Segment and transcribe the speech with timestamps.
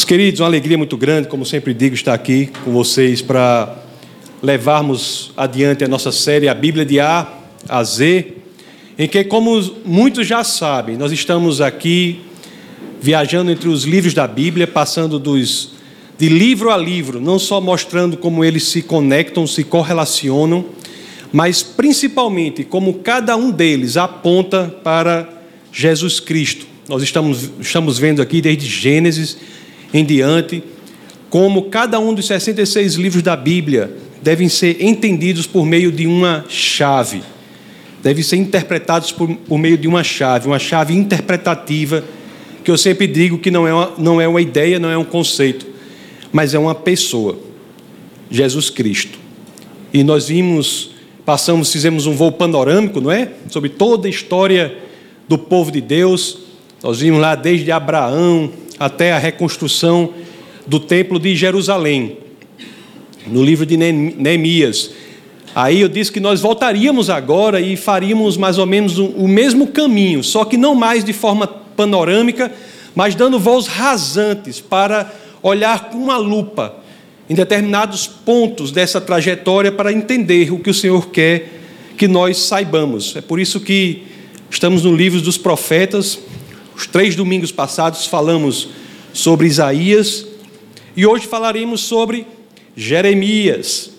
[0.00, 3.76] Meus queridos, uma alegria muito grande, como sempre digo, estar aqui com vocês para
[4.42, 7.30] levarmos adiante a nossa série A Bíblia de A
[7.68, 8.32] a Z,
[8.98, 12.22] em que, como muitos já sabem, nós estamos aqui
[12.98, 15.72] viajando entre os livros da Bíblia, passando dos
[16.16, 20.64] de livro a livro, não só mostrando como eles se conectam, se correlacionam,
[21.30, 25.28] mas principalmente como cada um deles aponta para
[25.70, 26.64] Jesus Cristo.
[26.88, 29.59] Nós estamos, estamos vendo aqui desde Gênesis
[29.92, 30.62] em diante
[31.30, 36.44] como cada um dos 66 livros da Bíblia devem ser entendidos por meio de uma
[36.48, 37.22] chave,
[38.02, 42.04] devem ser interpretados por, por meio de uma chave, uma chave interpretativa,
[42.64, 45.04] que eu sempre digo que não é, uma, não é uma ideia, não é um
[45.04, 45.66] conceito,
[46.32, 47.38] mas é uma pessoa,
[48.28, 49.18] Jesus Cristo.
[49.94, 50.90] E nós vimos,
[51.24, 53.30] passamos, fizemos um voo panorâmico, não é?
[53.48, 54.76] Sobre toda a história
[55.28, 56.38] do povo de Deus.
[56.82, 60.14] Nós vimos lá desde Abraão até a reconstrução
[60.66, 62.16] do templo de Jerusalém
[63.26, 64.92] no livro de Neemias.
[65.54, 70.24] Aí eu disse que nós voltaríamos agora e faríamos mais ou menos o mesmo caminho,
[70.24, 72.50] só que não mais de forma panorâmica,
[72.94, 76.76] mas dando voos rasantes para olhar com uma lupa
[77.28, 81.60] em determinados pontos dessa trajetória para entender o que o Senhor quer
[81.98, 83.14] que nós saibamos.
[83.14, 84.04] É por isso que
[84.50, 86.18] estamos no livro dos profetas.
[86.74, 88.68] Os três domingos passados falamos
[89.12, 90.26] sobre Isaías
[90.96, 92.26] e hoje falaremos sobre
[92.76, 93.90] Jeremias.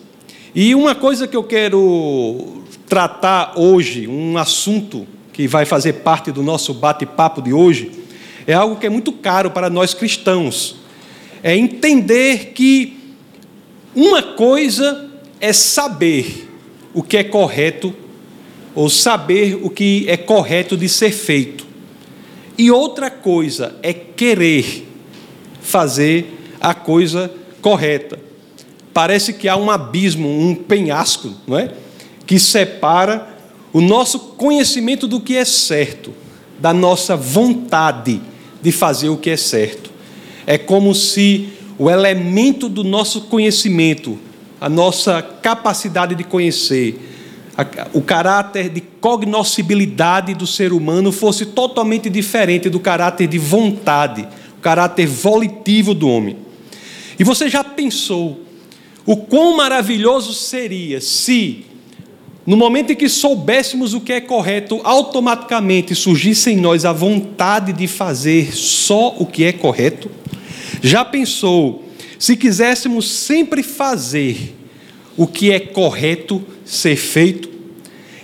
[0.54, 6.44] E uma coisa que eu quero tratar hoje, um assunto que vai fazer parte do
[6.44, 7.92] nosso bate-papo de hoje,
[8.46, 10.76] é algo que é muito caro para nós cristãos.
[11.42, 12.98] É entender que
[13.96, 16.50] uma coisa é saber
[16.94, 17.94] o que é correto,
[18.76, 21.66] ou saber o que é correto de ser feito,
[22.58, 24.88] e outra coisa é querer
[25.62, 28.32] fazer a coisa correta
[28.94, 31.72] parece que há um abismo, um penhasco, não é?
[32.26, 33.28] Que separa
[33.74, 36.14] o nosso conhecimento do que é certo
[36.60, 38.22] da nossa vontade
[38.62, 39.90] de fazer o que é certo.
[40.46, 44.20] É como se o elemento do nosso conhecimento,
[44.60, 47.11] a nossa capacidade de conhecer,
[47.94, 54.28] o caráter de cognoscibilidade do ser humano fosse totalmente diferente do caráter de vontade,
[54.58, 56.38] o caráter volitivo do homem.
[57.20, 58.42] E você já pensou
[59.06, 61.66] o quão maravilhoso seria se,
[62.46, 67.74] no momento em que soubéssemos o que é correto, automaticamente surgisse em nós a vontade
[67.74, 70.10] de fazer só o que é correto?
[70.82, 71.86] Já pensou
[72.18, 74.56] se quiséssemos sempre fazer
[75.18, 77.51] o que é correto ser feito?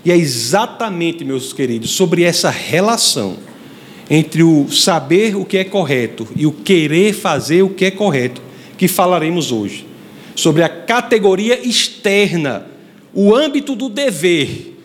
[0.04, 3.38] E é exatamente, meus queridos, sobre essa relação
[4.10, 8.42] entre o saber o que é correto e o querer fazer o que é correto
[8.78, 9.88] que falaremos hoje
[10.38, 12.68] sobre a categoria externa,
[13.12, 14.76] o âmbito do dever,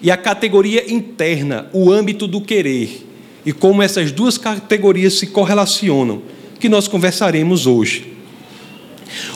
[0.00, 3.04] e a categoria interna, o âmbito do querer,
[3.44, 6.22] e como essas duas categorias se correlacionam,
[6.60, 8.12] que nós conversaremos hoje.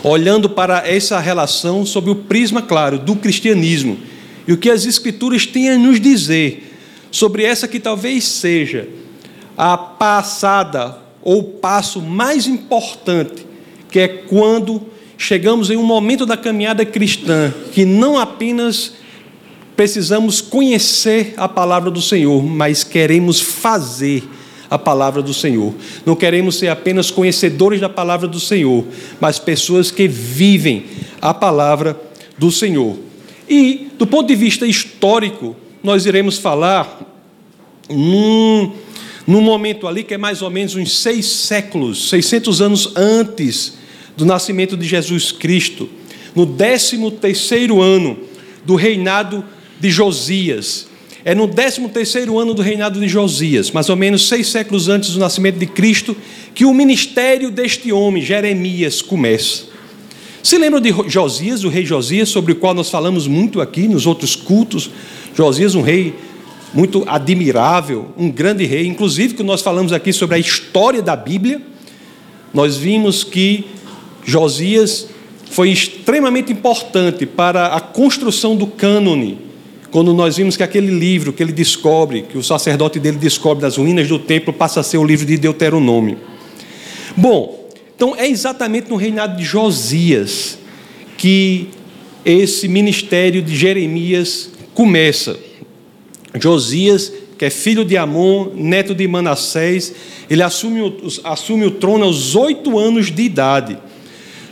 [0.04, 3.98] Olhando para essa relação sob o prisma claro do cristianismo
[4.46, 6.72] e o que as Escrituras têm a nos dizer
[7.10, 8.88] sobre essa que talvez seja
[9.56, 13.46] a passada ou o passo mais importante,
[13.90, 14.82] que é quando
[15.16, 18.94] chegamos em um momento da caminhada cristã que não apenas
[19.76, 24.22] precisamos conhecer a palavra do Senhor, mas queremos fazer
[24.70, 25.72] a palavra do Senhor.
[26.04, 28.84] Não queremos ser apenas conhecedores da palavra do Senhor,
[29.20, 30.86] mas pessoas que vivem
[31.20, 31.98] a palavra
[32.36, 32.96] do Senhor.
[33.48, 37.00] E, do ponto de vista histórico, nós iremos falar
[37.90, 38.72] num,
[39.26, 43.74] num momento ali que é mais ou menos uns seis séculos, 600 anos antes
[44.16, 45.88] do nascimento de Jesus Cristo,
[46.34, 48.18] no 13 terceiro ano
[48.64, 49.44] do reinado
[49.78, 50.88] de Josias.
[51.24, 55.10] É no 13 terceiro ano do reinado de Josias, mais ou menos seis séculos antes
[55.10, 56.16] do nascimento de Cristo,
[56.54, 59.73] que o ministério deste homem, Jeremias, começa.
[60.44, 64.06] Se lembram de Josias, o rei Josias, sobre o qual nós falamos muito aqui nos
[64.06, 64.90] outros cultos?
[65.34, 66.14] Josias, um rei
[66.74, 71.62] muito admirável, um grande rei, inclusive que nós falamos aqui sobre a história da Bíblia,
[72.52, 73.64] nós vimos que
[74.22, 75.08] Josias
[75.50, 79.38] foi extremamente importante para a construção do cânone.
[79.90, 83.78] Quando nós vimos que aquele livro que ele descobre, que o sacerdote dele descobre das
[83.78, 86.18] ruínas do templo, passa a ser o livro de Deuteronômio.
[87.16, 87.63] Bom,
[87.96, 90.58] então é exatamente no reinado de Josias
[91.16, 91.68] que
[92.24, 95.38] esse ministério de Jeremias começa.
[96.40, 99.94] Josias, que é filho de Amon, neto de Manassés,
[100.28, 103.78] ele assume o, assume o trono aos oito anos de idade.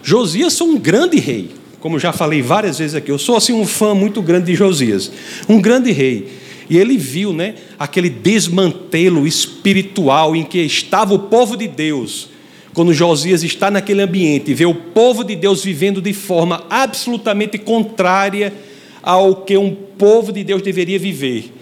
[0.03, 1.51] Josias foi um grande rei,
[1.81, 3.11] como já falei várias vezes aqui.
[3.11, 5.11] Eu sou assim um fã muito grande de Josias,
[5.49, 6.29] um grande rei.
[6.71, 12.32] E ele viu, né, aquele desmantelo espiritual em que estava o povo de Deus.
[12.75, 17.59] Quando Josias está naquele ambiente e vê o povo de Deus vivendo de forma absolutamente
[17.59, 18.53] contrária
[19.03, 21.53] ao que um povo de Deus deveria viver.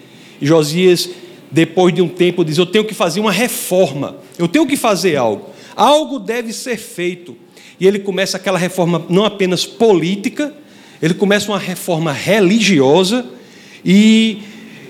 [0.41, 1.11] E Josias,
[1.51, 5.17] depois de um tempo, diz: Eu tenho que fazer uma reforma, eu tenho que fazer
[5.17, 7.37] algo, algo deve ser feito.
[7.79, 10.55] E ele começa aquela reforma não apenas política,
[11.03, 13.27] ele começa uma reforma religiosa,
[13.85, 14.43] e,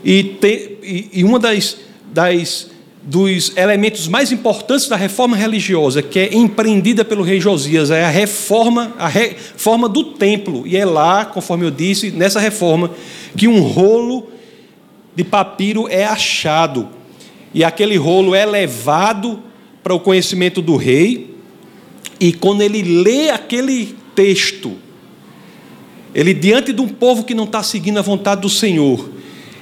[0.04, 1.78] e, te, e, e uma das,
[2.12, 2.69] das
[3.02, 8.10] dos elementos mais importantes da reforma religiosa que é empreendida pelo rei Josias é a
[8.10, 10.66] reforma, a reforma do templo.
[10.66, 12.90] E é lá, conforme eu disse, nessa reforma,
[13.36, 14.28] que um rolo
[15.14, 16.88] de papiro é achado.
[17.54, 19.42] E aquele rolo é levado
[19.82, 21.34] para o conhecimento do rei.
[22.18, 24.76] E quando ele lê aquele texto,
[26.14, 29.08] ele, diante de um povo que não está seguindo a vontade do Senhor,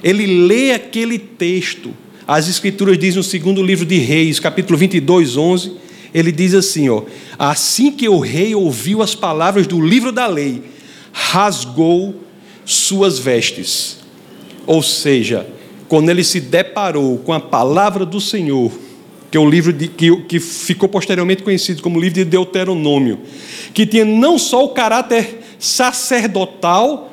[0.03, 1.93] ele lê aquele texto
[2.29, 5.71] as Escrituras dizem no segundo livro de Reis, capítulo 22, 11,
[6.13, 7.01] ele diz assim: ó,
[7.39, 10.61] Assim que o rei ouviu as palavras do livro da lei,
[11.11, 12.13] rasgou
[12.63, 13.97] suas vestes.
[14.67, 15.47] Ou seja,
[15.87, 18.71] quando ele se deparou com a palavra do Senhor,
[19.31, 23.21] que é o livro de, que, que ficou posteriormente conhecido como livro de Deuteronômio,
[23.73, 27.11] que tinha não só o caráter sacerdotal,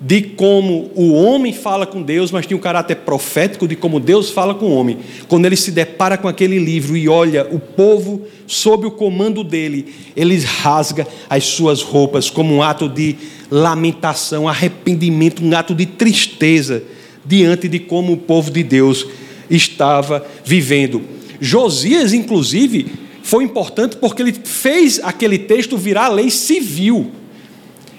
[0.00, 4.30] de como o homem fala com Deus, mas tinha um caráter profético de como Deus
[4.30, 4.98] fala com o homem.
[5.26, 9.92] Quando ele se depara com aquele livro e olha o povo sob o comando dele,
[10.16, 13.16] ele rasga as suas roupas como um ato de
[13.50, 16.82] lamentação, arrependimento, um ato de tristeza
[17.24, 19.06] diante de como o povo de Deus
[19.50, 21.02] estava vivendo.
[21.40, 22.86] Josias, inclusive,
[23.22, 27.10] foi importante porque ele fez aquele texto virar lei civil.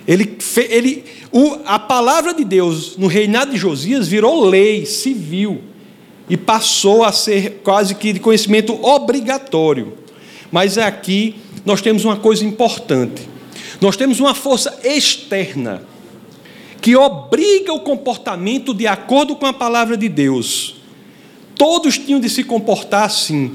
[0.10, 0.36] Ele,
[0.70, 5.62] ele, o, a palavra de Deus no reinado de Josias virou lei civil
[6.28, 9.94] e passou a ser quase que de conhecimento obrigatório.
[10.52, 13.30] Mas aqui nós temos uma coisa importante.
[13.80, 15.84] Nós temos uma força externa
[16.82, 20.78] que obriga o comportamento de acordo com a palavra de Deus.
[21.54, 23.52] Todos tinham de se comportar assim.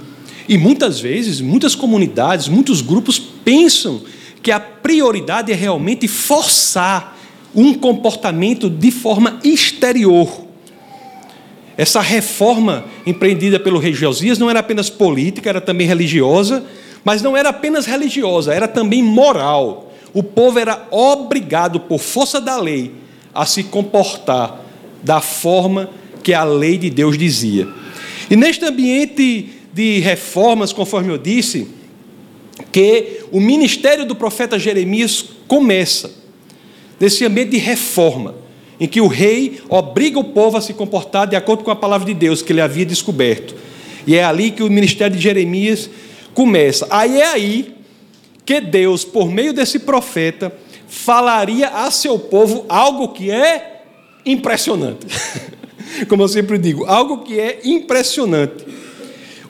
[0.48, 4.02] E muitas vezes, muitas comunidades, muitos grupos pensam
[4.44, 7.16] que a prioridade é realmente forçar
[7.54, 10.44] um comportamento de forma exterior.
[11.78, 16.62] Essa reforma empreendida pelo rei Josias não era apenas política, era também religiosa,
[17.02, 19.90] mas não era apenas religiosa, era também moral.
[20.12, 22.92] O povo era obrigado, por força da lei,
[23.34, 24.60] a se comportar
[25.02, 25.88] da forma
[26.22, 27.66] que a lei de Deus dizia.
[28.30, 31.66] E neste ambiente de reformas, conforme eu disse,
[32.70, 36.10] que o ministério do profeta Jeremias começa
[36.98, 38.34] nesse ambiente de reforma,
[38.78, 42.06] em que o rei obriga o povo a se comportar de acordo com a palavra
[42.06, 43.54] de Deus que ele havia descoberto.
[44.06, 45.88] E é ali que o ministério de Jeremias
[46.32, 46.86] começa.
[46.90, 47.74] Aí é aí
[48.44, 50.52] que Deus, por meio desse profeta,
[50.86, 53.82] falaria a seu povo algo que é
[54.26, 55.06] impressionante.
[56.08, 58.64] Como eu sempre digo, algo que é impressionante.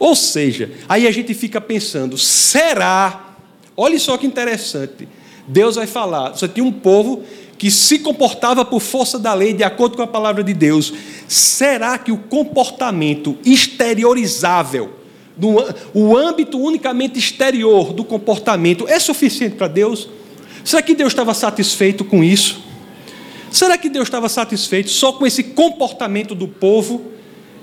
[0.04, 3.36] Ou seja, aí a gente fica pensando: será?
[3.74, 5.08] Olha só que interessante.
[5.49, 6.32] Deus vai falar.
[6.32, 7.23] Você tinha um povo
[7.56, 10.92] que se comportava por força da lei, de acordo com a palavra de Deus.
[11.26, 14.92] Será que o comportamento exteriorizável,
[15.94, 20.06] o âmbito unicamente exterior do comportamento, é suficiente para Deus?
[20.62, 22.62] Será que Deus estava satisfeito com isso?
[23.50, 27.13] Será que Deus estava satisfeito só com esse comportamento do povo?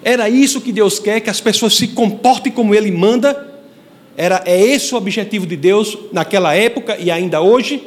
[0.03, 3.49] Era isso que Deus quer, que as pessoas se comportem como Ele manda?
[4.17, 7.83] Era, é esse o objetivo de Deus naquela época e ainda hoje?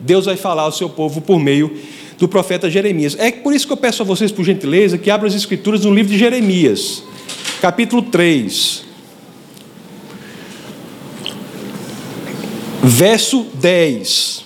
[0.00, 1.76] Deus vai falar ao seu povo por meio
[2.18, 3.16] do profeta Jeremias.
[3.18, 5.94] É por isso que eu peço a vocês, por gentileza, que abram as escrituras no
[5.94, 7.02] livro de Jeremias,
[7.60, 8.84] capítulo 3.
[12.82, 14.44] Verso 10.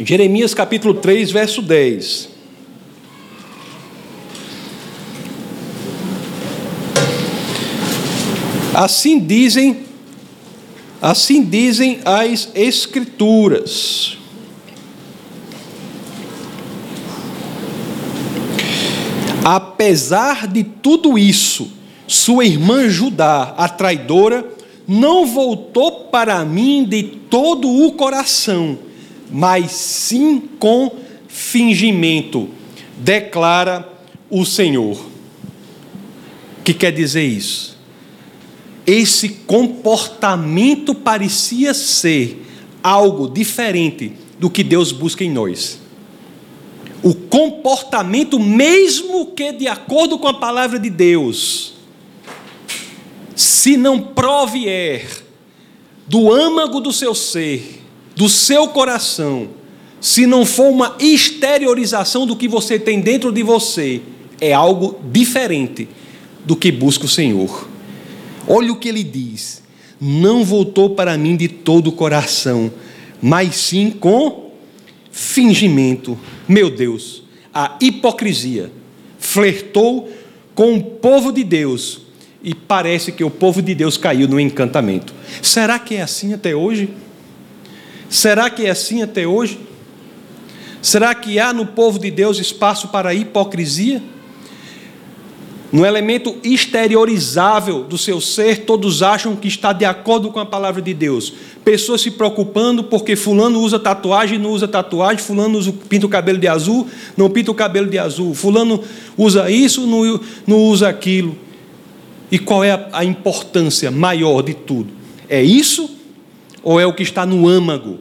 [0.00, 2.35] Jeremias capítulo 3, verso 10.
[8.76, 9.86] Assim dizem,
[11.00, 14.18] assim dizem as escrituras.
[19.42, 21.70] Apesar de tudo isso,
[22.06, 24.46] sua irmã Judá, a traidora,
[24.86, 28.78] não voltou para mim de todo o coração,
[29.30, 30.90] mas sim com
[31.26, 32.50] fingimento,
[32.98, 33.88] declara
[34.28, 35.02] o Senhor.
[36.62, 37.75] que quer dizer isso?
[38.86, 42.46] Esse comportamento parecia ser
[42.82, 45.80] algo diferente do que Deus busca em nós.
[47.02, 51.74] O comportamento, mesmo que de acordo com a palavra de Deus,
[53.34, 55.24] se não provier
[56.06, 57.82] do âmago do seu ser,
[58.14, 59.48] do seu coração,
[60.00, 64.00] se não for uma exteriorização do que você tem dentro de você,
[64.40, 65.88] é algo diferente
[66.44, 67.68] do que busca o Senhor.
[68.46, 69.62] Olha o que ele diz:
[70.00, 72.70] não voltou para mim de todo o coração,
[73.20, 74.52] mas sim com
[75.10, 76.18] fingimento.
[76.46, 77.22] Meu Deus,
[77.52, 78.70] a hipocrisia
[79.18, 80.10] flertou
[80.54, 82.02] com o povo de Deus
[82.42, 85.12] e parece que o povo de Deus caiu no encantamento.
[85.42, 86.90] Será que é assim até hoje?
[88.08, 89.58] Será que é assim até hoje?
[90.80, 94.00] Será que há no povo de Deus espaço para hipocrisia?
[95.72, 100.80] No elemento exteriorizável do seu ser, todos acham que está de acordo com a palavra
[100.80, 101.32] de Deus.
[101.64, 106.38] Pessoas se preocupando porque fulano usa tatuagem, não usa tatuagem, fulano usa, pinta o cabelo
[106.38, 108.80] de azul, não pinta o cabelo de azul, fulano
[109.18, 111.36] usa isso, não, não usa aquilo.
[112.30, 114.90] E qual é a, a importância maior de tudo?
[115.28, 115.90] É isso
[116.62, 117.98] ou é o que está no âmago,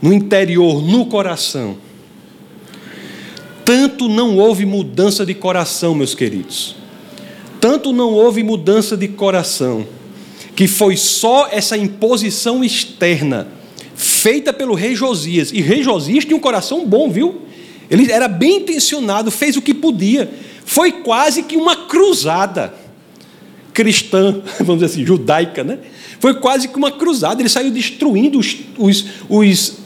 [0.00, 1.85] no interior, no coração?
[3.66, 6.76] Tanto não houve mudança de coração, meus queridos.
[7.60, 9.84] Tanto não houve mudança de coração,
[10.54, 13.48] que foi só essa imposição externa
[13.96, 15.50] feita pelo rei Josias.
[15.50, 17.42] E rei Josias tinha um coração bom, viu?
[17.90, 20.30] Ele era bem intencionado, fez o que podia.
[20.64, 22.72] Foi quase que uma cruzada
[23.74, 25.80] cristã, vamos dizer assim, judaica, né?
[26.20, 27.42] Foi quase que uma cruzada.
[27.42, 29.78] Ele saiu destruindo os, os, os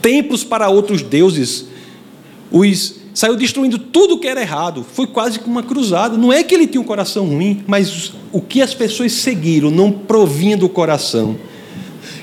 [0.00, 1.66] templos para outros deuses,
[2.50, 4.86] os saiu destruindo tudo que era errado.
[4.94, 6.16] Foi quase que uma cruzada.
[6.16, 9.90] Não é que ele tinha um coração ruim, mas o que as pessoas seguiram não
[9.90, 11.36] provinha do coração.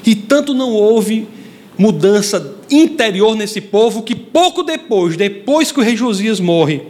[0.05, 1.27] E tanto não houve
[1.77, 6.83] mudança interior nesse povo que pouco depois, depois que o rei Josias morre,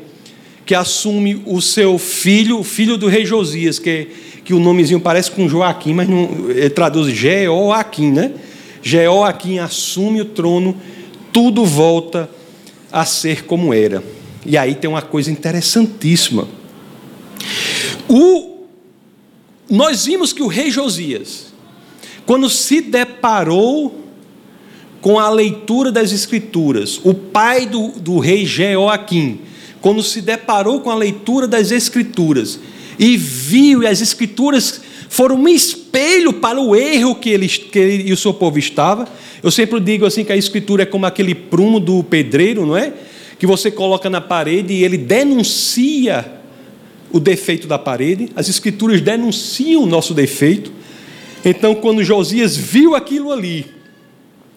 [0.68, 4.08] que assume o seu filho, o filho do rei Josias, que,
[4.44, 8.34] que o nomezinho parece com Joaquim, mas não, ele traduz Jeoaquim, né?
[8.84, 10.78] Jeoaquim assume o trono,
[11.34, 12.30] tudo volta
[12.96, 14.02] a ser como era.
[14.46, 16.48] E aí tem uma coisa interessantíssima.
[18.08, 18.60] O,
[19.70, 21.48] nós vimos que o rei Josias,
[22.26, 24.02] quando se deparou
[25.02, 29.42] com a leitura das Escrituras, o pai do, do rei Jeoaquim,
[29.82, 32.58] quando se deparou com a leitura das Escrituras
[32.98, 34.80] e viu, as Escrituras
[35.16, 39.08] foram um espelho para o erro que ele, que ele e o seu povo estava,
[39.42, 42.92] eu sempre digo assim que a escritura é como aquele prumo do pedreiro, não é?
[43.40, 46.34] Que você coloca na parede e ele denuncia
[47.14, 48.30] o defeito da parede.
[48.36, 50.74] As escrituras denunciam o nosso defeito.
[51.46, 53.68] Então, quando Josias viu aquilo ali,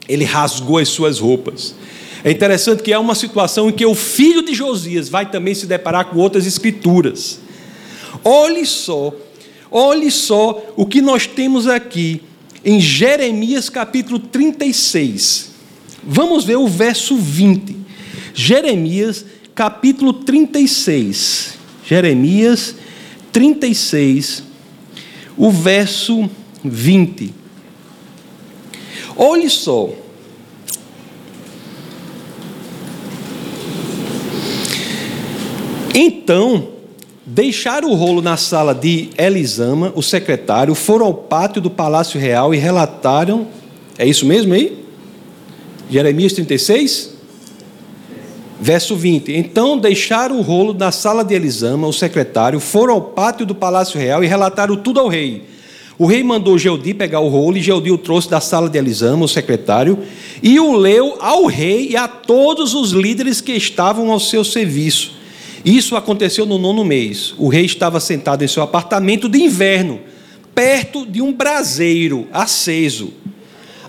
[0.08, 1.76] ele rasgou as suas roupas.
[2.24, 5.66] É interessante que há uma situação em que o filho de Josias vai também se
[5.66, 7.38] deparar com outras escrituras.
[8.24, 9.14] Olhe só,
[9.70, 12.22] olhe só o que nós temos aqui
[12.64, 15.52] em Jeremias capítulo 36.
[16.02, 17.76] Vamos ver o verso 20.
[18.34, 21.58] Jeremias capítulo 36.
[21.84, 22.74] Jeremias
[23.32, 24.42] 36,
[25.36, 26.28] o verso
[26.62, 27.34] 20.
[29.16, 29.90] Olhe só.
[35.94, 36.77] Então,
[37.30, 42.54] Deixaram o rolo na sala de Elisama, o secretário, foram ao pátio do Palácio Real
[42.54, 43.48] e relataram.
[43.98, 44.82] É isso mesmo aí?
[45.90, 47.12] Jeremias 36?
[48.58, 49.30] Verso 20.
[49.36, 54.00] Então deixaram o rolo na sala de Elisama, o secretário, foram ao pátio do Palácio
[54.00, 55.44] Real e relataram tudo ao rei.
[55.98, 59.26] O rei mandou Geudi pegar o rolo e Geudi o trouxe da sala de Elisama,
[59.26, 59.98] o secretário,
[60.42, 65.17] e o leu ao rei e a todos os líderes que estavam ao seu serviço.
[65.68, 67.34] Isso aconteceu no nono mês.
[67.36, 70.00] O rei estava sentado em seu apartamento de inverno,
[70.54, 73.12] perto de um braseiro aceso.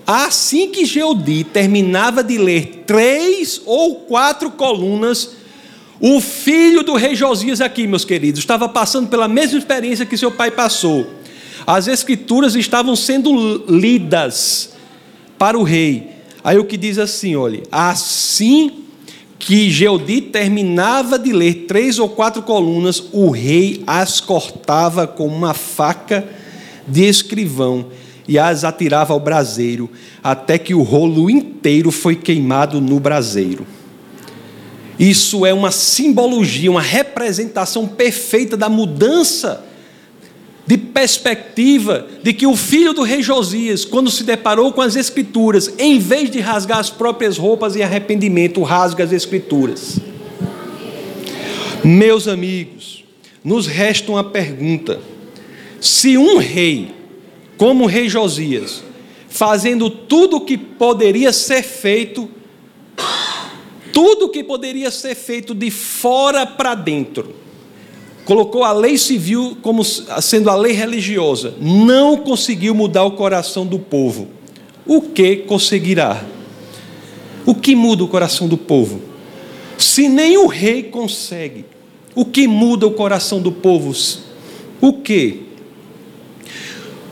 [0.06, 5.30] Assim que Geodi terminava de ler três ou quatro colunas,
[5.98, 10.30] o filho do rei Josias, aqui, meus queridos, estava passando pela mesma experiência que seu
[10.30, 11.06] pai passou.
[11.66, 14.74] As escrituras estavam sendo lidas
[15.38, 16.10] para o rei.
[16.44, 18.84] Aí o que diz assim, olha, assim
[19.40, 25.54] que Geodi terminava de ler três ou quatro colunas, o rei as cortava com uma
[25.54, 26.28] faca
[26.86, 27.86] de escrivão
[28.28, 29.90] e as atirava ao braseiro,
[30.22, 33.66] até que o rolo inteiro foi queimado no braseiro.
[34.98, 39.64] Isso é uma simbologia, uma representação perfeita da mudança
[40.70, 45.74] de perspectiva de que o filho do rei Josias, quando se deparou com as Escrituras,
[45.76, 49.98] em vez de rasgar as próprias roupas em arrependimento, rasga as Escrituras.
[51.82, 53.02] Meus amigos,
[53.42, 55.00] nos resta uma pergunta:
[55.80, 56.94] se um rei,
[57.58, 58.84] como o rei Josias,
[59.28, 62.30] fazendo tudo o que poderia ser feito,
[63.92, 67.34] tudo o que poderia ser feito de fora para dentro,
[68.30, 73.76] colocou a lei civil como sendo a lei religiosa, não conseguiu mudar o coração do
[73.76, 74.28] povo,
[74.86, 76.24] o que conseguirá?
[77.44, 79.00] O que muda o coração do povo?
[79.76, 81.64] Se nem o rei consegue,
[82.14, 83.92] o que muda o coração do povo?
[84.80, 85.42] O que?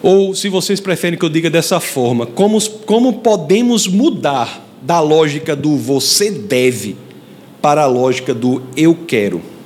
[0.00, 5.56] Ou, se vocês preferem que eu diga dessa forma, como, como podemos mudar da lógica
[5.56, 6.94] do você deve
[7.60, 9.58] para a lógica do eu quero?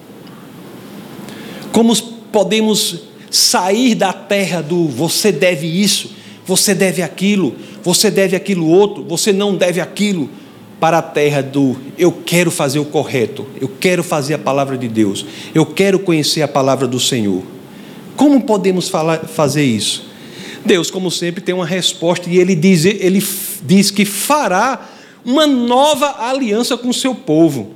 [1.73, 1.97] Como
[2.31, 3.01] podemos
[3.31, 6.11] sair da terra do você deve isso,
[6.47, 10.29] você deve aquilo, você deve aquilo outro, você não deve aquilo,
[10.79, 14.89] para a terra do eu quero fazer o correto, eu quero fazer a palavra de
[14.89, 15.25] Deus,
[15.55, 17.43] eu quero conhecer a palavra do Senhor.
[18.17, 20.05] Como podemos falar, fazer isso?
[20.67, 23.25] Deus, como sempre, tem uma resposta e ele diz, ele
[23.63, 24.91] diz que fará
[25.25, 27.71] uma nova aliança com o seu povo.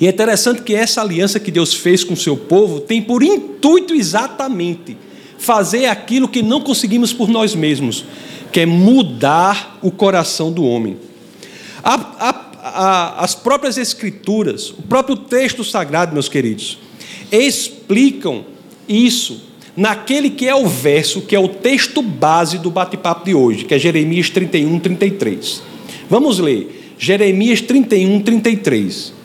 [0.00, 3.22] E é interessante que essa aliança que Deus fez com o seu povo tem por
[3.22, 4.96] intuito exatamente
[5.38, 8.04] fazer aquilo que não conseguimos por nós mesmos,
[8.52, 10.98] que é mudar o coração do homem.
[11.82, 16.78] A, a, a, as próprias Escrituras, o próprio texto sagrado, meus queridos,
[17.32, 18.44] explicam
[18.86, 23.64] isso naquele que é o verso, que é o texto base do bate-papo de hoje,
[23.64, 25.62] que é Jeremias 31, 33.
[26.08, 26.94] Vamos ler.
[26.98, 29.19] Jeremias 31, 33.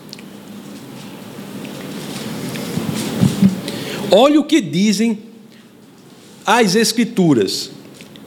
[4.17, 5.19] Olha o que dizem
[6.45, 7.69] as Escrituras.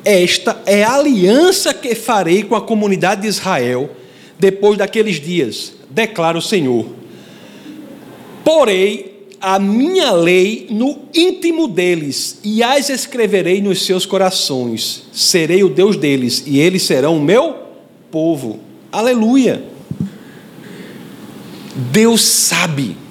[0.04, 3.88] Esta é a aliança que farei com a comunidade de Israel
[4.38, 6.84] depois daqueles dias, declara o Senhor.
[8.44, 15.04] Porei a minha lei no íntimo deles e as escreverei nos seus corações.
[15.10, 17.56] Serei o Deus deles e eles serão o meu
[18.10, 18.60] povo.
[18.92, 19.64] Aleluia.
[21.74, 23.07] Deus sabe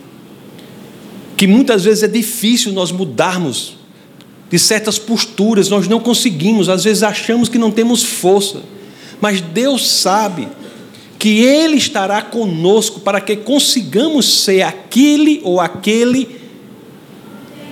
[1.38, 3.78] que muitas vezes é difícil nós mudarmos
[4.50, 8.62] de certas posturas, nós não conseguimos, às vezes achamos que não temos força,
[9.22, 10.48] mas Deus sabe
[11.20, 16.28] que Ele estará conosco para que consigamos ser aquele ou aquele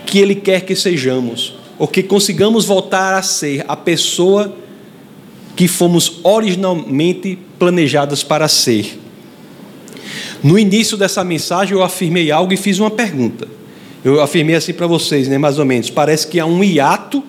[0.06, 4.56] que Ele quer que sejamos, ou que consigamos voltar a ser a pessoa
[5.56, 9.00] que fomos originalmente planejadas para ser.
[10.44, 13.48] No início dessa mensagem eu afirmei algo e fiz uma pergunta.
[14.04, 15.90] Eu afirmei assim para vocês, né, mais ou menos.
[15.90, 17.24] Parece que há um hiato,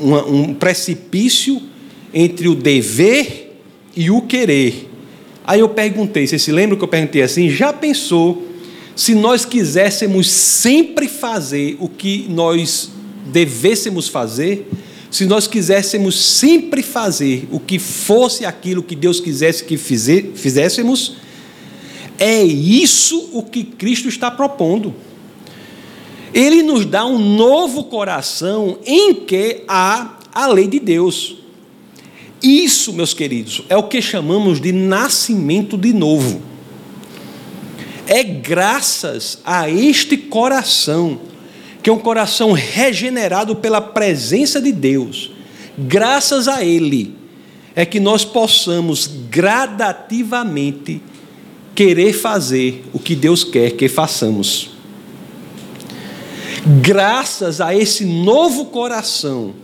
[0.00, 1.62] um precipício
[2.12, 3.56] entre o dever
[3.94, 4.88] e o querer.
[5.46, 7.48] Aí eu perguntei, vocês se lembram que eu perguntei assim?
[7.48, 8.46] Já pensou
[8.96, 12.90] se nós quiséssemos sempre fazer o que nós
[13.26, 14.68] devêssemos fazer?
[15.10, 21.16] Se nós quiséssemos sempre fazer o que fosse aquilo que Deus quisesse que fizéssemos?
[22.18, 24.94] É isso o que Cristo está propondo.
[26.34, 31.36] Ele nos dá um novo coração em que há a lei de Deus.
[32.42, 36.42] Isso, meus queridos, é o que chamamos de nascimento de novo.
[38.06, 41.20] É graças a este coração,
[41.82, 45.30] que é um coração regenerado pela presença de Deus,
[45.76, 47.14] graças a Ele,
[47.74, 51.02] é que nós possamos gradativamente
[51.78, 54.70] querer fazer o que Deus quer que façamos.
[56.82, 59.54] Graças a esse novo coração,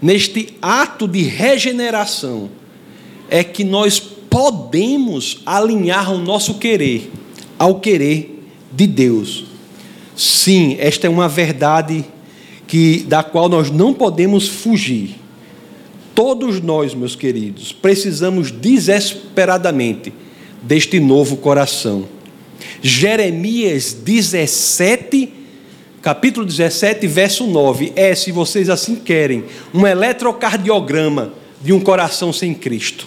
[0.00, 2.48] neste ato de regeneração,
[3.28, 7.10] é que nós podemos alinhar o nosso querer
[7.58, 8.42] ao querer
[8.72, 9.44] de Deus.
[10.16, 12.06] Sim, esta é uma verdade
[12.66, 15.16] que da qual nós não podemos fugir.
[16.14, 20.10] Todos nós, meus queridos, precisamos desesperadamente
[20.62, 22.06] deste novo coração.
[22.82, 25.40] Jeremias 17
[26.02, 32.54] capítulo 17, verso 9, é, se vocês assim querem, um eletrocardiograma de um coração sem
[32.54, 33.06] Cristo.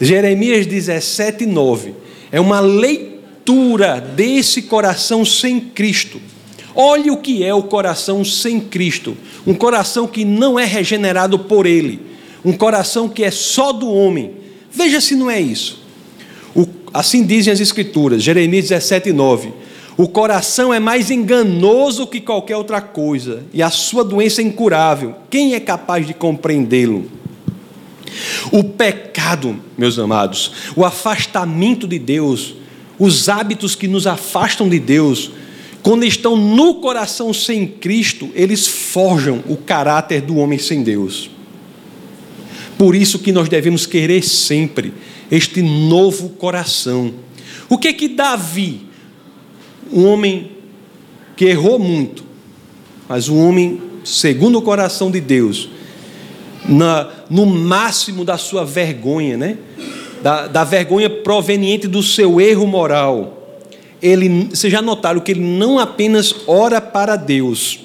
[0.00, 1.94] Jeremias 17, 9,
[2.30, 6.20] é uma leitura desse coração sem Cristo.
[6.74, 11.66] Olhe o que é o coração sem Cristo, um coração que não é regenerado por
[11.66, 12.00] Ele,
[12.44, 14.32] um coração que é só do homem.
[14.70, 15.79] Veja se não é isso.
[16.92, 19.52] Assim dizem as Escrituras, Jeremias 17, 9.
[19.96, 25.14] O coração é mais enganoso que qualquer outra coisa, e a sua doença é incurável.
[25.28, 27.04] Quem é capaz de compreendê-lo?
[28.50, 32.54] O pecado, meus amados, o afastamento de Deus,
[32.98, 35.30] os hábitos que nos afastam de Deus,
[35.82, 41.30] quando estão no coração sem Cristo, eles forjam o caráter do homem sem Deus.
[42.76, 44.92] Por isso que nós devemos querer sempre
[45.30, 47.12] este novo coração.
[47.68, 48.82] O que que Davi,
[49.92, 50.52] um homem
[51.36, 52.24] que errou muito,
[53.08, 55.68] mas um homem segundo o coração de Deus,
[56.68, 59.58] na, no máximo da sua vergonha, né?
[60.22, 63.58] Da, da vergonha proveniente do seu erro moral.
[64.02, 67.80] Ele, vocês já notaram que ele não apenas ora para Deus,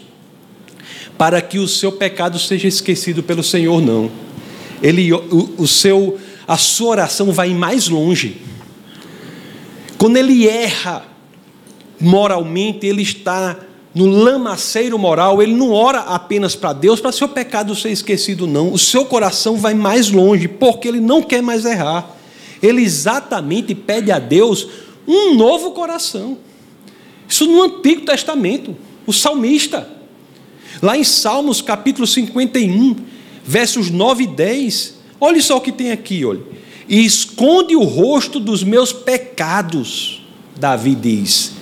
[1.18, 4.12] para que o seu pecado seja esquecido pelo Senhor, não.
[4.82, 8.42] Ele, o, o seu, a sua oração vai mais longe.
[9.98, 11.06] Quando ele erra
[12.00, 13.58] moralmente, ele está
[13.94, 18.74] no lamaceiro moral, ele não ora apenas para Deus para seu pecado ser esquecido, não.
[18.74, 22.14] O seu coração vai mais longe, porque ele não quer mais errar.
[22.62, 24.68] Ele exatamente pede a Deus
[25.08, 26.38] um novo coração.
[27.28, 28.76] Isso no Antigo Testamento,
[29.08, 29.90] o salmista.
[30.82, 32.98] Lá em Salmos capítulo 51,
[33.46, 34.95] versos 9 e 10.
[35.20, 36.42] Olha só o que tem aqui, olha.
[36.88, 40.22] E esconde o rosto dos meus pecados,
[40.58, 41.54] Davi diz.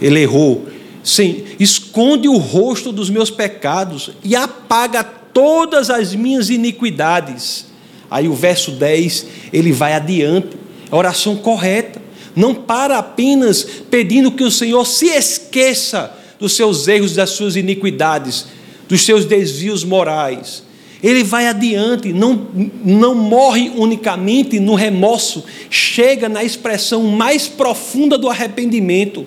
[0.00, 0.66] Ele errou
[1.04, 7.66] Sim, esconde o rosto dos meus pecados e apaga todas as minhas iniquidades.
[8.10, 10.56] Aí o verso 10, ele vai adiante,
[10.90, 12.02] a oração correta.
[12.34, 18.46] Não para apenas pedindo que o Senhor se esqueça dos seus erros, das suas iniquidades,
[18.88, 20.62] dos seus desvios morais.
[21.04, 22.48] Ele vai adiante, não,
[22.82, 29.26] não morre unicamente no remorso, chega na expressão mais profunda do arrependimento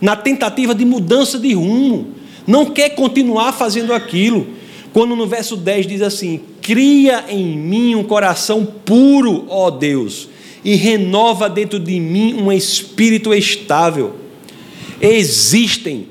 [0.00, 2.14] na tentativa de mudança de rumo,
[2.46, 4.46] não quer continuar fazendo aquilo.
[4.92, 10.28] Quando no verso 10 diz assim: Cria em mim um coração puro, ó Deus,
[10.64, 14.16] e renova dentro de mim um espírito estável.
[15.00, 16.08] Existem,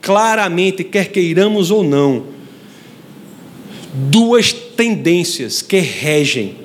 [0.00, 2.35] claramente, quer queiramos ou não,
[3.96, 6.56] duas tendências que regem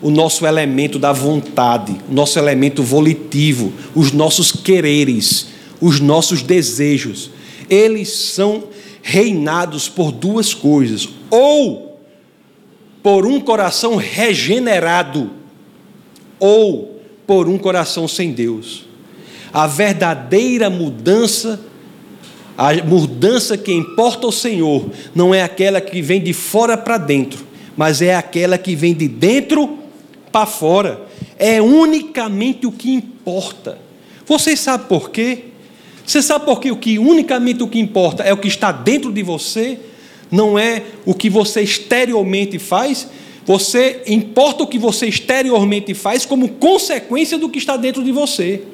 [0.00, 7.30] o nosso elemento da vontade, o nosso elemento volitivo, os nossos quereres os nossos desejos,
[7.68, 8.64] eles são
[9.02, 12.00] reinados por duas coisas: ou
[13.02, 15.30] por um coração regenerado,
[16.38, 18.86] ou por um coração sem Deus.
[19.52, 21.60] A verdadeira mudança,
[22.58, 27.46] a mudança que importa ao Senhor, não é aquela que vem de fora para dentro,
[27.76, 29.78] mas é aquela que vem de dentro
[30.32, 31.02] para fora.
[31.38, 33.78] É unicamente o que importa.
[34.26, 35.44] Vocês sabem por quê?
[36.04, 36.72] Você sabe por quê?
[36.72, 39.78] O que unicamente o que importa é o que está dentro de você,
[40.28, 43.06] não é o que você exteriormente faz.
[43.46, 48.64] Você importa o que você exteriormente faz como consequência do que está dentro de você.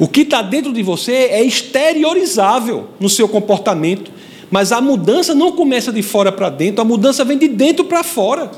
[0.00, 4.10] O que está dentro de você é exteriorizável no seu comportamento,
[4.50, 8.02] mas a mudança não começa de fora para dentro, a mudança vem de dentro para
[8.02, 8.50] fora.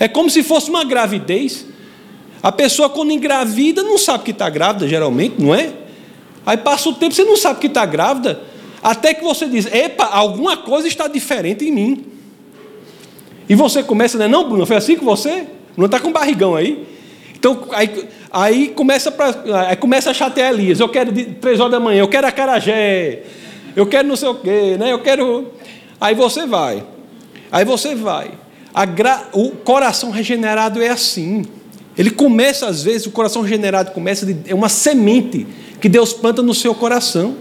[0.00, 1.66] É como se fosse uma gravidez.
[2.42, 5.74] A pessoa, quando engravida, não sabe que está grávida, geralmente, não é?
[6.46, 8.40] Aí passa o tempo, você não sabe que está grávida,
[8.82, 12.04] até que você diz: Epa, alguma coisa está diferente em mim.
[13.46, 14.26] E você começa, né?
[14.26, 15.46] Não, Bruno, foi assim com você?
[15.74, 16.88] Bruno está com barrigão aí.
[17.42, 19.34] Então, aí, aí, começa pra,
[19.68, 20.78] aí começa a chatear Elias.
[20.78, 23.24] Eu quero de três horas da manhã, eu quero a carajé,
[23.74, 24.92] eu quero não sei o quê, né?
[24.92, 25.50] Eu quero.
[26.00, 26.84] Aí você vai.
[27.50, 28.30] Aí você vai.
[28.94, 29.24] Gra...
[29.32, 31.44] O coração regenerado é assim.
[31.98, 35.44] Ele começa, às vezes, o coração regenerado começa de é uma semente
[35.80, 37.34] que Deus planta no seu coração.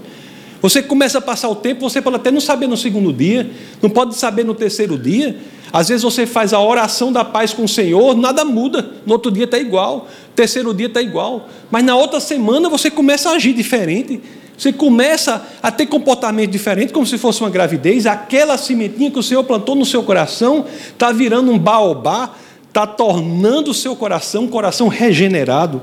[0.64, 3.48] Você começa a passar o tempo, você pode até não saber no segundo dia,
[3.84, 5.38] não pode saber no terceiro dia.
[5.74, 8.92] Às vezes você faz a oração da paz com o Senhor, nada muda.
[9.06, 11.48] No outro dia está igual, terceiro dia está igual.
[11.70, 14.22] Mas na outra semana você começa a agir diferente.
[14.58, 18.06] Você começa a ter comportamento diferente, como se fosse uma gravidez.
[18.06, 22.36] Aquela sementinha que o Senhor plantou no seu coração está virando um baobá,
[22.68, 25.82] está tornando o seu coração um coração regenerado.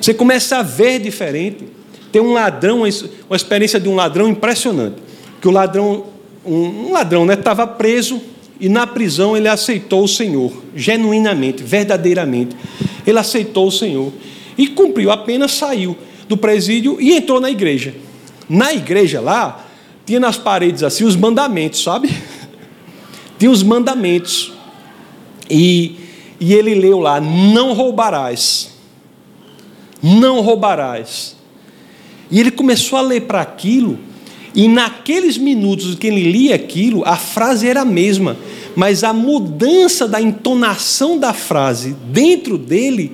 [0.00, 1.68] Você começa a ver diferente.
[2.12, 2.84] Tem um ladrão,
[3.28, 4.96] uma experiência de um ladrão impressionante.
[5.40, 6.04] Que o ladrão,
[6.46, 8.22] um ladrão, né, estava preso
[8.60, 12.56] e na prisão ele aceitou o Senhor, genuinamente, verdadeiramente.
[13.06, 14.12] Ele aceitou o Senhor
[14.56, 15.96] e cumpriu a pena, saiu
[16.28, 17.94] do presídio e entrou na igreja.
[18.48, 19.66] Na igreja lá,
[20.04, 22.08] tinha nas paredes assim os mandamentos, sabe?
[23.38, 24.52] Tinha os mandamentos.
[25.50, 25.96] E,
[26.40, 28.76] e ele leu lá: não roubarás
[30.06, 31.36] não roubarás.
[32.30, 33.98] E ele começou a ler para aquilo,
[34.56, 38.38] e naqueles minutos que ele lia aquilo, a frase era a mesma,
[38.74, 43.12] mas a mudança da entonação da frase dentro dele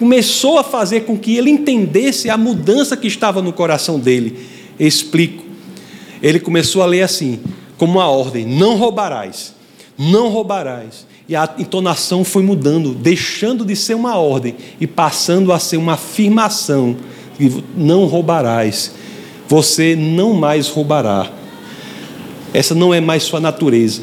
[0.00, 4.36] começou a fazer com que ele entendesse a mudança que estava no coração dele.
[4.80, 5.44] Explico.
[6.20, 7.38] Ele começou a ler assim,
[7.78, 9.54] como uma ordem: não roubarás,
[9.96, 11.06] não roubarás.
[11.28, 15.92] E a entonação foi mudando, deixando de ser uma ordem e passando a ser uma
[15.92, 16.96] afirmação:
[17.76, 18.92] não roubarás.
[19.50, 21.28] Você não mais roubará.
[22.54, 24.02] Essa não é mais sua natureza.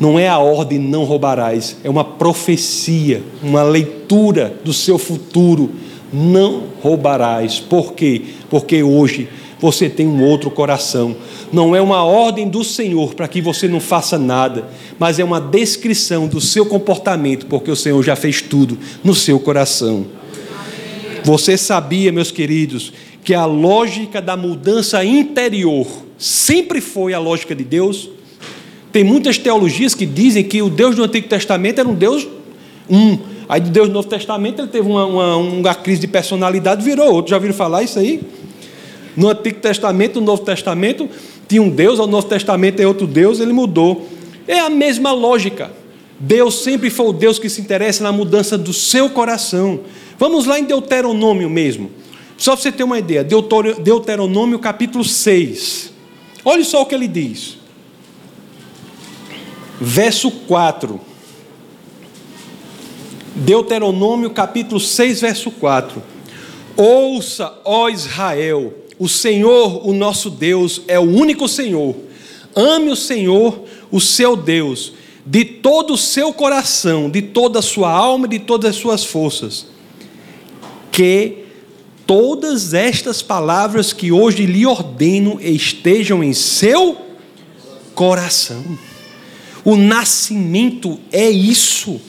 [0.00, 5.70] Não é a ordem não roubarás, é uma profecia, uma leitura do seu futuro.
[6.12, 7.60] Não roubarás.
[7.60, 8.22] Por quê?
[8.50, 9.28] Porque hoje
[9.60, 11.14] você tem um outro coração.
[11.52, 15.40] Não é uma ordem do Senhor para que você não faça nada, mas é uma
[15.40, 20.06] descrição do seu comportamento, porque o Senhor já fez tudo no seu coração.
[21.22, 22.92] Você sabia, meus queridos,
[23.28, 25.86] que a lógica da mudança interior
[26.16, 28.08] sempre foi a lógica de Deus?
[28.90, 32.26] Tem muitas teologias que dizem que o Deus do Antigo Testamento era um Deus
[32.88, 33.18] um.
[33.46, 37.12] Aí do Deus do Novo Testamento ele teve uma, uma, uma crise de personalidade virou
[37.12, 37.30] outro.
[37.32, 38.22] Já viram falar isso aí?
[39.14, 41.06] No Antigo Testamento, no Novo Testamento,
[41.46, 44.08] tinha um Deus, ao Novo Testamento é outro Deus, ele mudou.
[44.46, 45.70] É a mesma lógica.
[46.18, 49.80] Deus sempre foi o Deus que se interessa na mudança do seu coração.
[50.18, 51.97] Vamos lá em Deuteronômio mesmo.
[52.38, 55.92] Só para você ter uma ideia, Deuteronômio capítulo 6.
[56.42, 57.58] Olha só o que ele diz
[59.80, 61.00] verso 4.
[63.34, 66.02] Deuteronômio capítulo 6, verso 4.
[66.76, 71.94] Ouça, ó Israel, o Senhor, o nosso Deus, é o único Senhor.
[72.54, 74.92] Ame o Senhor, o seu Deus,
[75.24, 79.04] de todo o seu coração, de toda a sua alma e de todas as suas
[79.04, 79.66] forças.
[80.90, 81.44] Que
[82.08, 86.96] todas estas palavras que hoje lhe ordeno estejam em seu
[87.94, 88.64] coração.
[89.62, 92.00] O nascimento é isso,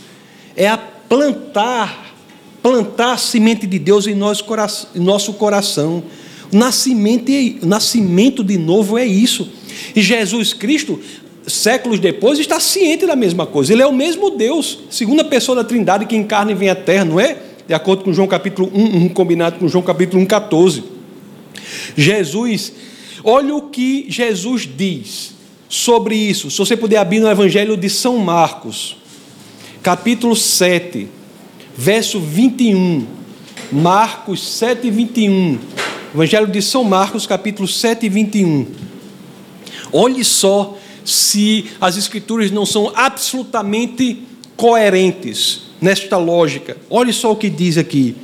[0.55, 2.15] é a plantar,
[2.63, 4.89] plantar a semente de Deus em nosso coração.
[4.95, 6.01] Em nosso coração.
[6.49, 9.49] O nascimento, é, o nascimento de novo é isso.
[9.93, 10.97] E Jesus Cristo,
[11.45, 13.73] séculos depois, está ciente da mesma coisa.
[13.73, 17.03] Ele é o mesmo Deus, segunda pessoa da Trindade que encarna e vem à terra,
[17.03, 17.48] não é?
[17.69, 20.83] De acordo com João capítulo 1, 1 combinado com João capítulo 1, 14.
[21.95, 22.73] Jesus,
[23.23, 25.35] olha o que Jesus diz
[25.69, 26.49] sobre isso.
[26.49, 28.97] Se você puder abrir no Evangelho de São Marcos,
[29.83, 31.07] capítulo 7,
[31.77, 33.05] verso 21.
[33.71, 35.59] Marcos 7, 21.
[36.11, 38.65] Evangelho de São Marcos, capítulo 7, 21.
[39.93, 44.23] Olhe só se as Escrituras não são absolutamente
[44.57, 46.77] coerentes nesta lógica.
[46.89, 48.15] Olhe só o que diz aqui.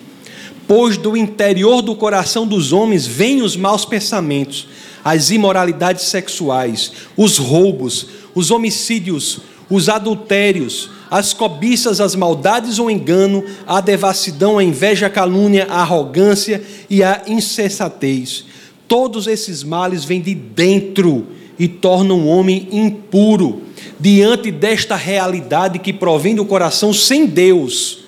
[0.68, 4.68] Pois do interior do coração dos homens vêm os maus pensamentos
[5.06, 9.40] as imoralidades sexuais, os roubos, os homicídios,
[9.70, 15.82] os adultérios, as cobiças, as maldades ou engano, a devassidão, a inveja, a calúnia, a
[15.82, 18.46] arrogância e a insensatez.
[18.88, 21.28] Todos esses males vêm de dentro
[21.60, 23.62] e tornam o homem impuro.
[24.00, 28.00] Diante desta realidade que provém do coração sem Deus,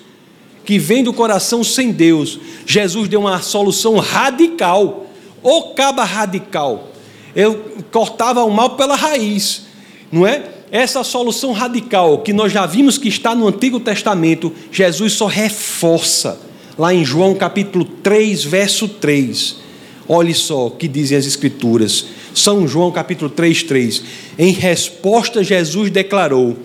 [0.64, 5.06] que vem do coração sem Deus, Jesus deu uma solução radical
[5.42, 6.88] o caba radical.
[7.34, 9.66] Eu cortava o mal pela raiz,
[10.10, 10.44] não é?
[10.70, 16.40] Essa solução radical que nós já vimos que está no Antigo Testamento, Jesus só reforça
[16.76, 19.67] lá em João capítulo 3, verso 3.
[20.08, 22.06] Olhe só o que dizem as Escrituras.
[22.34, 24.02] São João capítulo 3, 3.
[24.38, 26.56] Em resposta, Jesus declarou: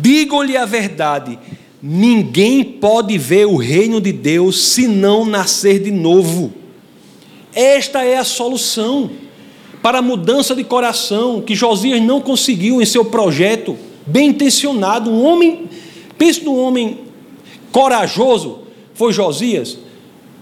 [0.00, 1.38] Digo-lhe a verdade,
[1.82, 6.50] ninguém pode ver o reino de Deus se não nascer de novo.
[7.54, 9.10] Esta é a solução
[9.82, 15.10] para a mudança de coração que Josias não conseguiu em seu projeto, bem intencionado.
[15.10, 15.68] Um homem,
[16.16, 17.00] pense num homem
[17.70, 18.60] corajoso,
[18.94, 19.76] foi Josias.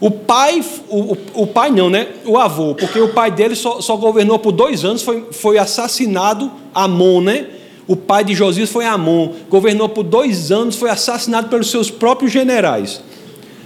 [0.01, 2.09] O pai, o, o, pai não, né?
[2.25, 6.51] O avô, porque o pai dele só, só governou por dois anos, foi, foi assassinado
[6.75, 7.47] Amon, né?
[7.87, 12.33] O pai de Josias foi Amon, governou por dois anos, foi assassinado pelos seus próprios
[12.33, 13.03] generais,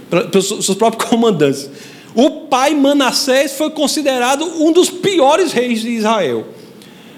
[0.09, 1.69] pelos seus próprios comandantes.
[2.13, 6.47] O pai Manassés foi considerado um dos piores reis de Israel.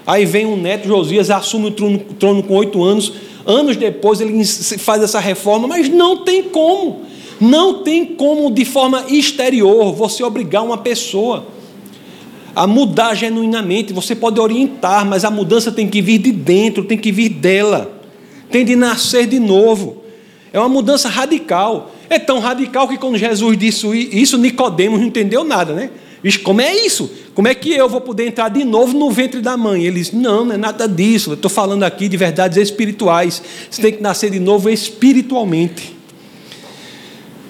[0.06, 3.12] Aí vem um neto, Josias, assume o trono, trono com oito anos.
[3.44, 7.02] Anos depois ele faz essa reforma, mas não tem como.
[7.40, 11.46] Não tem como, de forma exterior, você obrigar uma pessoa
[12.54, 13.92] a mudar genuinamente.
[13.92, 18.00] Você pode orientar, mas a mudança tem que vir de dentro, tem que vir dela.
[18.50, 20.02] Tem de nascer de novo.
[20.52, 21.92] É uma mudança radical.
[22.10, 25.90] É tão radical que quando Jesus disse isso, Nicodemos não entendeu nada, né?
[26.22, 27.08] Vixe, como é isso?
[27.34, 29.84] Como é que eu vou poder entrar de novo no ventre da mãe?
[29.84, 31.30] Ele disse: Não, não é nada disso.
[31.30, 33.40] Eu estou falando aqui de verdades espirituais.
[33.70, 35.97] Você tem que nascer de novo espiritualmente.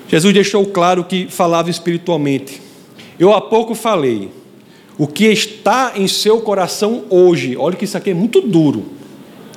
[0.09, 2.61] Jesus deixou claro que falava espiritualmente.
[3.19, 4.31] Eu há pouco falei.
[4.97, 8.87] O que está em seu coração hoje, olha que isso aqui é muito duro.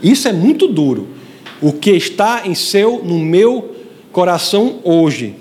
[0.03, 1.07] Isso é muito duro.
[1.61, 3.75] O que está em seu, no meu
[4.11, 5.35] coração hoje,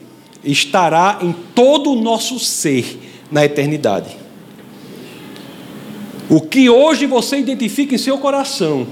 [0.45, 2.99] estará em todo o nosso ser
[3.31, 4.17] na eternidade.
[6.31, 8.87] O que hoje você identifica em seu coração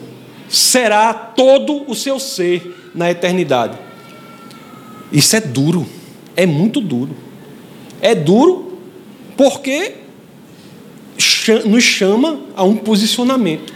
[0.48, 3.78] será todo o seu ser na eternidade.
[5.12, 5.86] Isso é duro,
[6.38, 7.10] é muito duro.
[8.00, 8.78] É duro
[9.36, 9.94] porque
[11.64, 13.74] nos chama a um posicionamento.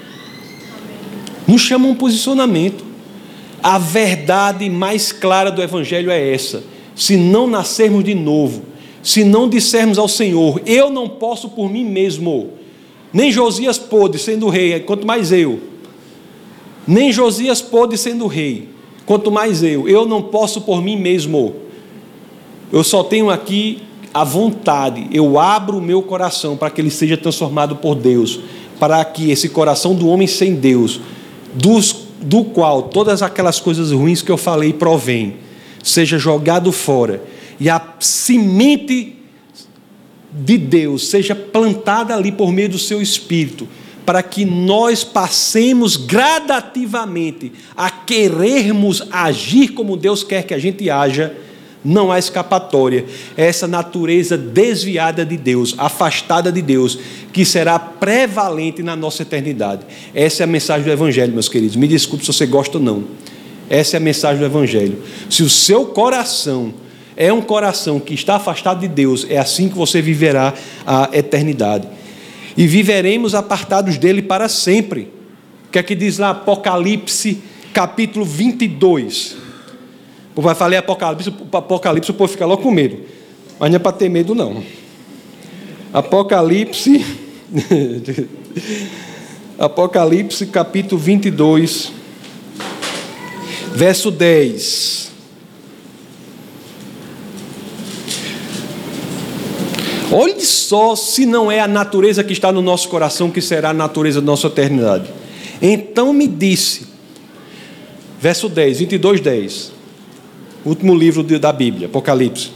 [1.44, 2.84] Nos chama a um posicionamento.
[3.60, 6.62] A verdade mais clara do Evangelho é essa.
[6.94, 8.62] Se não nascermos de novo,
[9.02, 12.50] se não dissermos ao Senhor, eu não posso por mim mesmo,
[13.12, 15.58] nem Josias pôde sendo rei, quanto mais eu.
[16.86, 18.68] Nem Josias pôde sendo rei,
[19.04, 19.88] quanto mais eu.
[19.88, 21.61] Eu não posso por mim mesmo.
[22.72, 23.82] Eu só tenho aqui
[24.14, 28.40] a vontade, eu abro o meu coração para que ele seja transformado por Deus,
[28.80, 31.00] para que esse coração do homem sem Deus,
[31.54, 35.36] dos, do qual todas aquelas coisas ruins que eu falei provém,
[35.82, 37.22] seja jogado fora
[37.58, 39.16] e a semente
[40.32, 43.68] de Deus seja plantada ali por meio do seu espírito,
[44.04, 51.36] para que nós passemos gradativamente a querermos agir como Deus quer que a gente haja
[51.84, 53.04] não há escapatória.
[53.36, 56.98] É essa natureza desviada de Deus, afastada de Deus,
[57.32, 59.82] que será prevalente na nossa eternidade.
[60.14, 61.76] Essa é a mensagem do Evangelho, meus queridos.
[61.76, 63.04] Me desculpe se você gosta ou não.
[63.68, 65.02] Essa é a mensagem do Evangelho.
[65.30, 66.74] Se o seu coração
[67.16, 70.54] é um coração que está afastado de Deus, é assim que você viverá
[70.86, 71.88] a eternidade.
[72.56, 75.10] E viveremos apartados dele para sempre.
[75.66, 77.38] O que é que diz lá Apocalipse,
[77.72, 79.51] capítulo 22?
[80.34, 82.98] Eu falei Apocalipse, Apocalipse o povo fica logo com medo.
[83.58, 84.62] Mas não é para ter medo, não.
[85.92, 87.04] Apocalipse,
[89.58, 91.92] Apocalipse capítulo 22,
[93.74, 95.12] verso 10.
[100.10, 103.74] Olhe só se não é a natureza que está no nosso coração que será a
[103.74, 105.10] natureza da nossa eternidade.
[105.60, 106.86] Então me disse,
[108.18, 109.81] verso 10, 22, 10
[110.64, 112.50] último livro da Bíblia, Apocalipse,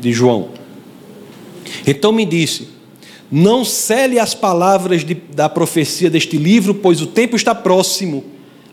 [0.00, 0.48] de João.
[1.86, 2.68] Então me disse:
[3.30, 8.24] Não cele as palavras de, da profecia deste livro, pois o tempo está próximo.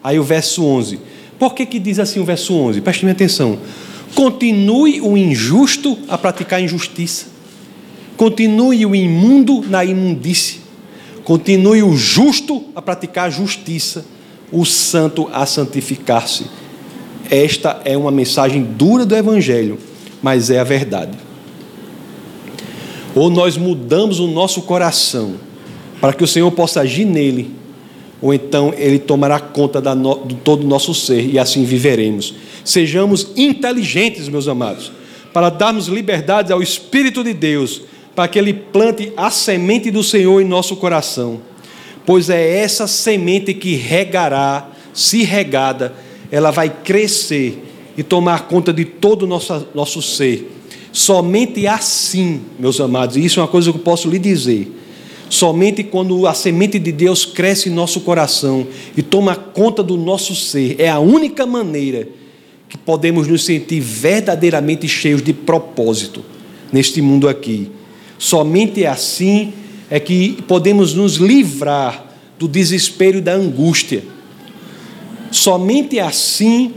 [0.03, 0.99] Aí o verso 11.
[1.39, 2.81] Por que, que diz assim o verso 11?
[2.81, 3.59] Preste atenção.
[4.13, 7.27] Continue o injusto a praticar injustiça.
[8.15, 10.61] Continue o imundo na imundície.
[11.23, 14.05] Continue o justo a praticar justiça.
[14.51, 16.45] O santo a santificar-se
[17.29, 19.77] esta é uma mensagem dura do Evangelho,
[20.21, 21.17] mas é a verdade.
[23.13, 25.35] Ou nós mudamos o nosso coração
[26.01, 27.51] para que o Senhor possa agir nele,
[28.21, 32.33] ou então ele tomará conta de todo o nosso ser e assim viveremos.
[32.63, 34.91] Sejamos inteligentes, meus amados,
[35.33, 37.81] para darmos liberdade ao Espírito de Deus,
[38.15, 41.41] para que ele plante a semente do Senhor em nosso coração,
[42.05, 45.93] pois é essa semente que regará, se regada,
[46.31, 47.63] ela vai crescer
[47.97, 50.51] e tomar conta de todo o nosso, nosso ser.
[50.91, 54.71] Somente assim, meus amados, e isso é uma coisa que eu posso lhe dizer.
[55.29, 60.35] Somente quando a semente de Deus cresce em nosso coração e toma conta do nosso
[60.35, 62.07] ser, é a única maneira
[62.69, 66.23] que podemos nos sentir verdadeiramente cheios de propósito
[66.71, 67.69] neste mundo aqui.
[68.17, 69.53] Somente assim
[69.89, 72.05] é que podemos nos livrar
[72.39, 74.03] do desespero e da angústia
[75.35, 76.71] Somente assim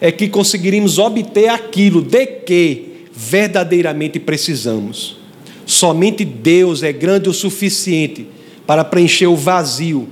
[0.00, 5.18] é que conseguiremos obter aquilo de que verdadeiramente precisamos.
[5.66, 8.26] Somente Deus é grande o suficiente
[8.66, 10.08] para preencher o vazio,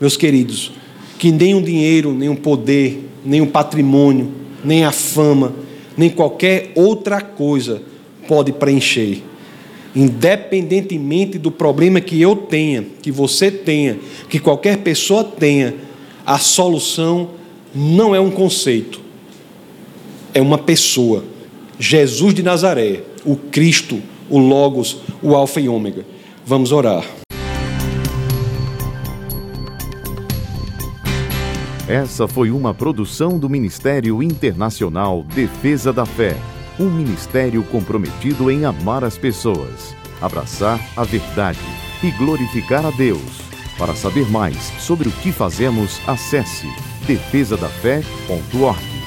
[0.00, 0.70] meus queridos,
[1.18, 4.30] que nem o dinheiro, nem o poder, nem o patrimônio,
[4.64, 5.52] nem a fama,
[5.96, 7.82] nem qualquer outra coisa
[8.28, 9.22] pode preencher.
[9.92, 13.98] Independentemente do problema que eu tenha, que você tenha,
[14.28, 15.74] que qualquer pessoa tenha,
[16.24, 17.39] a solução
[17.74, 19.00] não é um conceito,
[20.34, 21.24] é uma pessoa.
[21.78, 26.04] Jesus de Nazaré, o Cristo, o Logos, o Alfa e Ômega.
[26.44, 27.04] Vamos orar.
[31.88, 36.36] Essa foi uma produção do Ministério Internacional Defesa da Fé,
[36.78, 41.58] um ministério comprometido em amar as pessoas, abraçar a verdade
[42.02, 43.40] e glorificar a Deus.
[43.76, 46.68] Para saber mais sobre o que fazemos, acesse
[47.06, 48.99] defesadafé.org.